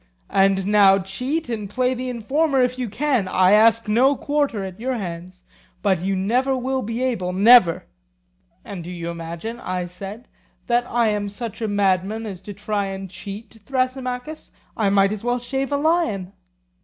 [0.31, 4.79] And now cheat and play the informer if you can; I ask no quarter at
[4.79, 5.43] your hands.
[5.83, 7.85] But you never will be able, never.
[8.65, 10.27] And do you imagine, I said,
[10.65, 14.51] that I am such a madman as to try and cheat, Thrasymachus?
[14.75, 16.33] I might as well shave a lion.